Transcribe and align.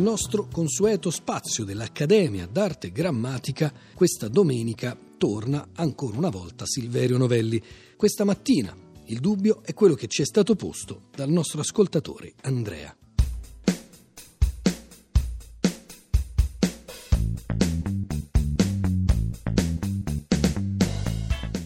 nostro 0.00 0.48
consueto 0.50 1.10
spazio 1.10 1.64
dell'Accademia 1.64 2.46
d'Arte 2.46 2.92
Grammatica, 2.92 3.72
questa 3.94 4.28
domenica 4.28 4.96
torna 5.18 5.68
ancora 5.74 6.16
una 6.16 6.30
volta 6.30 6.66
Silverio 6.66 7.18
Novelli. 7.18 7.62
Questa 7.96 8.24
mattina 8.24 8.74
il 9.06 9.20
dubbio 9.20 9.62
è 9.62 9.74
quello 9.74 9.94
che 9.94 10.06
ci 10.06 10.22
è 10.22 10.24
stato 10.24 10.54
posto 10.54 11.08
dal 11.14 11.28
nostro 11.28 11.60
ascoltatore 11.60 12.32
Andrea. 12.42 12.96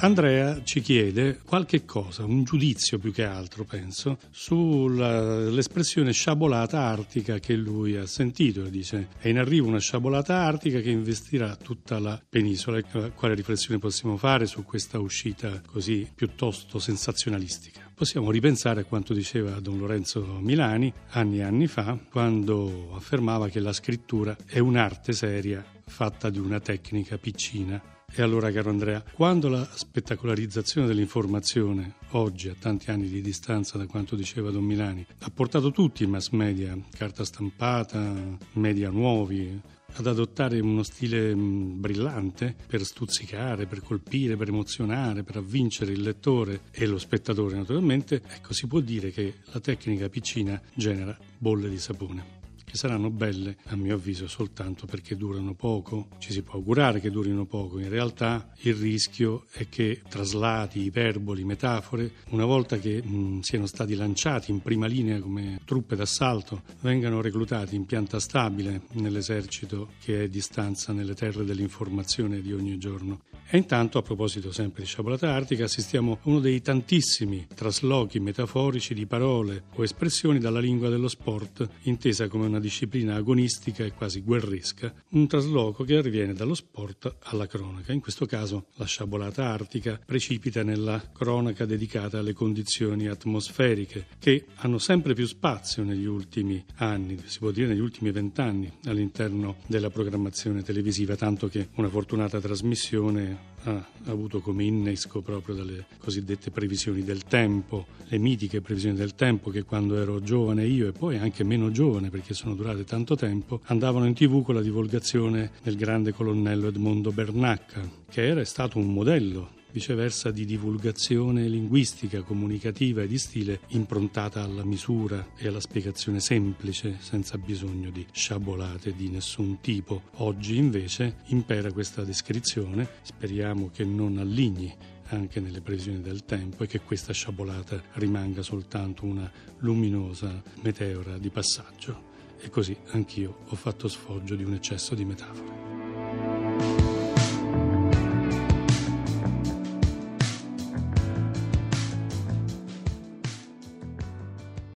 Andrea 0.00 0.62
ci 0.62 0.80
chiede 0.80 1.40
qualche 1.44 1.84
cosa, 1.84 2.24
un 2.24 2.44
giudizio 2.44 2.98
più 2.98 3.12
che 3.12 3.24
altro, 3.24 3.64
penso, 3.64 4.18
sull'espressione 4.30 6.12
sciabolata 6.12 6.80
artica 6.80 7.40
che 7.40 7.56
lui 7.56 7.96
ha 7.96 8.06
sentito. 8.06 8.62
Dice: 8.68 9.08
È 9.18 9.26
in 9.26 9.38
arrivo 9.38 9.66
una 9.66 9.80
sciabolata 9.80 10.36
artica 10.36 10.78
che 10.80 10.90
investirà 10.90 11.56
tutta 11.56 11.98
la 11.98 12.20
penisola. 12.28 12.80
Quale 13.12 13.34
riflessione 13.34 13.80
possiamo 13.80 14.16
fare 14.16 14.46
su 14.46 14.62
questa 14.62 15.00
uscita 15.00 15.60
così 15.66 16.08
piuttosto 16.14 16.78
sensazionalistica? 16.78 17.90
Possiamo 17.92 18.30
ripensare 18.30 18.82
a 18.82 18.84
quanto 18.84 19.12
diceva 19.12 19.58
Don 19.58 19.78
Lorenzo 19.78 20.22
Milani 20.40 20.92
anni 21.08 21.38
e 21.38 21.42
anni 21.42 21.66
fa, 21.66 21.98
quando 22.08 22.94
affermava 22.94 23.48
che 23.48 23.58
la 23.58 23.72
scrittura 23.72 24.36
è 24.46 24.60
un'arte 24.60 25.12
seria 25.12 25.64
fatta 25.84 26.30
di 26.30 26.38
una 26.38 26.60
tecnica 26.60 27.18
piccina 27.18 27.96
e 28.10 28.22
allora, 28.22 28.50
caro 28.50 28.70
Andrea, 28.70 29.04
quando 29.12 29.48
la 29.48 29.68
spettacolarizzazione 29.70 30.86
dell'informazione, 30.86 31.94
oggi 32.10 32.48
a 32.48 32.56
tanti 32.58 32.90
anni 32.90 33.08
di 33.08 33.20
distanza 33.20 33.78
da 33.78 33.86
quanto 33.86 34.16
diceva 34.16 34.50
Don 34.50 34.64
Milani, 34.64 35.06
ha 35.20 35.30
portato 35.30 35.70
tutti 35.70 36.02
i 36.02 36.06
mass 36.06 36.30
media, 36.30 36.76
carta 36.96 37.24
stampata, 37.24 38.14
media 38.54 38.90
nuovi, 38.90 39.60
ad 39.92 40.06
adottare 40.06 40.58
uno 40.58 40.82
stile 40.82 41.34
mm, 41.34 41.80
brillante 41.80 42.56
per 42.66 42.84
stuzzicare, 42.84 43.66
per 43.66 43.82
colpire, 43.82 44.36
per 44.36 44.48
emozionare, 44.48 45.22
per 45.22 45.36
avvincere 45.36 45.92
il 45.92 46.02
lettore 46.02 46.62
e 46.72 46.86
lo 46.86 46.98
spettatore 46.98 47.56
naturalmente, 47.56 48.22
ecco 48.26 48.52
si 48.52 48.66
può 48.66 48.80
dire 48.80 49.10
che 49.10 49.34
la 49.52 49.60
tecnica 49.60 50.08
piccina 50.08 50.60
genera 50.74 51.16
bolle 51.38 51.68
di 51.68 51.78
sapone 51.78 52.37
saranno 52.78 53.10
belle, 53.10 53.56
a 53.66 53.76
mio 53.76 53.96
avviso, 53.96 54.28
soltanto 54.28 54.86
perché 54.86 55.16
durano 55.16 55.54
poco. 55.54 56.08
Ci 56.18 56.32
si 56.32 56.42
può 56.42 56.54
augurare 56.54 57.00
che 57.00 57.10
durino 57.10 57.44
poco, 57.44 57.80
in 57.80 57.88
realtà 57.88 58.52
il 58.60 58.74
rischio 58.74 59.46
è 59.50 59.68
che 59.68 60.00
traslati, 60.08 60.82
iperboli, 60.82 61.44
metafore, 61.44 62.12
una 62.30 62.44
volta 62.44 62.78
che 62.78 63.02
mh, 63.02 63.40
siano 63.40 63.66
stati 63.66 63.94
lanciati 63.94 64.52
in 64.52 64.60
prima 64.60 64.86
linea 64.86 65.20
come 65.20 65.60
truppe 65.64 65.96
d'assalto, 65.96 66.62
vengano 66.80 67.20
reclutati 67.20 67.74
in 67.74 67.84
pianta 67.84 68.20
stabile 68.20 68.82
nell'esercito 68.92 69.90
che 70.00 70.24
è 70.24 70.28
di 70.28 70.40
stanza 70.40 70.92
nelle 70.92 71.14
terre 71.14 71.44
dell'informazione 71.44 72.40
di 72.40 72.52
ogni 72.52 72.78
giorno. 72.78 73.22
E 73.50 73.56
intanto, 73.56 73.96
a 73.96 74.02
proposito 74.02 74.52
sempre 74.52 74.82
di 74.82 74.88
sciabolata 74.88 75.32
artica, 75.32 75.64
assistiamo 75.64 76.12
a 76.12 76.18
uno 76.24 76.38
dei 76.38 76.60
tantissimi 76.60 77.46
traslochi 77.54 78.20
metaforici 78.20 78.92
di 78.92 79.06
parole 79.06 79.64
o 79.74 79.82
espressioni 79.82 80.38
dalla 80.38 80.60
lingua 80.60 80.90
dello 80.90 81.08
sport, 81.08 81.66
intesa 81.84 82.28
come 82.28 82.44
una 82.44 82.60
disciplina 82.68 83.14
agonistica 83.14 83.84
e 83.84 83.92
quasi 83.92 84.20
guerresca, 84.20 84.92
un 85.10 85.26
trasloco 85.26 85.84
che 85.84 85.96
arriviene 85.96 86.34
dallo 86.34 86.54
sport 86.54 87.16
alla 87.24 87.46
cronaca. 87.46 87.92
In 87.92 88.00
questo 88.00 88.26
caso 88.26 88.66
la 88.74 88.84
sciabolata 88.84 89.46
artica 89.48 89.98
precipita 90.04 90.62
nella 90.62 91.02
cronaca 91.12 91.64
dedicata 91.64 92.18
alle 92.18 92.34
condizioni 92.34 93.08
atmosferiche, 93.08 94.06
che 94.18 94.44
hanno 94.56 94.78
sempre 94.78 95.14
più 95.14 95.26
spazio 95.26 95.82
negli 95.82 96.04
ultimi 96.04 96.62
anni, 96.76 97.18
si 97.24 97.38
può 97.38 97.50
dire 97.50 97.68
negli 97.68 97.80
ultimi 97.80 98.10
vent'anni, 98.10 98.70
all'interno 98.84 99.56
della 99.66 99.90
programmazione 99.90 100.62
televisiva, 100.62 101.16
tanto 101.16 101.48
che 101.48 101.68
una 101.76 101.88
fortunata 101.88 102.38
trasmissione 102.40 103.56
ha 103.64 103.84
avuto 104.06 104.40
come 104.40 104.64
innesco 104.64 105.20
proprio 105.20 105.54
dalle 105.54 105.86
cosiddette 105.98 106.50
previsioni 106.50 107.02
del 107.02 107.24
tempo, 107.24 107.86
le 108.06 108.18
mitiche 108.18 108.60
previsioni 108.60 108.96
del 108.96 109.14
tempo 109.14 109.50
che 109.50 109.64
quando 109.64 109.96
ero 109.96 110.20
giovane 110.20 110.66
io 110.66 110.88
e 110.88 110.92
poi 110.92 111.18
anche 111.18 111.44
meno 111.44 111.70
giovane 111.70 112.10
perché 112.10 112.34
sono 112.34 112.54
durate 112.54 112.84
tanto 112.84 113.16
tempo, 113.16 113.60
andavano 113.64 114.06
in 114.06 114.14
tv 114.14 114.42
con 114.42 114.54
la 114.54 114.62
divulgazione 114.62 115.50
del 115.62 115.76
grande 115.76 116.12
colonnello 116.12 116.68
Edmondo 116.68 117.12
Bernacca, 117.12 117.88
che 118.08 118.26
era 118.26 118.44
stato 118.44 118.78
un 118.78 118.92
modello 118.92 119.56
viceversa 119.70 120.30
di 120.30 120.44
divulgazione 120.44 121.48
linguistica, 121.48 122.22
comunicativa 122.22 123.02
e 123.02 123.06
di 123.06 123.18
stile 123.18 123.60
improntata 123.68 124.42
alla 124.42 124.64
misura 124.64 125.28
e 125.36 125.48
alla 125.48 125.60
spiegazione 125.60 126.20
semplice, 126.20 126.96
senza 127.00 127.38
bisogno 127.38 127.90
di 127.90 128.06
sciabolate 128.10 128.94
di 128.94 129.08
nessun 129.08 129.60
tipo. 129.60 130.02
Oggi 130.16 130.56
invece 130.56 131.18
impera 131.26 131.72
questa 131.72 132.04
descrizione, 132.04 132.88
speriamo 133.02 133.70
che 133.72 133.84
non 133.84 134.18
alligni 134.18 134.74
anche 135.10 135.40
nelle 135.40 135.60
previsioni 135.60 136.00
del 136.00 136.24
tempo 136.24 136.64
e 136.64 136.66
che 136.66 136.80
questa 136.80 137.12
sciabolata 137.12 137.82
rimanga 137.94 138.42
soltanto 138.42 139.04
una 139.04 139.30
luminosa 139.58 140.42
meteora 140.62 141.18
di 141.18 141.30
passaggio. 141.30 142.06
E 142.40 142.50
così 142.50 142.76
anch'io 142.90 143.38
ho 143.48 143.56
fatto 143.56 143.88
sfoggio 143.88 144.34
di 144.36 144.44
un 144.44 144.54
eccesso 144.54 144.94
di 144.94 145.04
metafore. 145.04 145.67